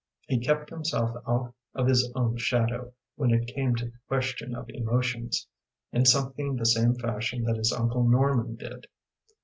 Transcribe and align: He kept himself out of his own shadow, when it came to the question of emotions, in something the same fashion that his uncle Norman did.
He 0.27 0.39
kept 0.39 0.71
himself 0.71 1.11
out 1.27 1.53
of 1.75 1.85
his 1.85 2.11
own 2.15 2.35
shadow, 2.35 2.91
when 3.17 3.29
it 3.29 3.45
came 3.53 3.75
to 3.75 3.85
the 3.85 3.99
question 4.07 4.55
of 4.55 4.65
emotions, 4.69 5.45
in 5.91 6.07
something 6.07 6.55
the 6.55 6.65
same 6.65 6.95
fashion 6.95 7.43
that 7.43 7.57
his 7.57 7.71
uncle 7.71 8.09
Norman 8.09 8.55
did. 8.55 8.87